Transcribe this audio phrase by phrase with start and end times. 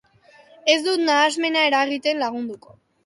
[0.71, 2.79] Ez dut nahasmena eragiten lagunduko.